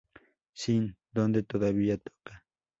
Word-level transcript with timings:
Sin, 0.53 0.97
donde 1.13 1.43
todavía 1.43 1.99
toca. 1.99 2.43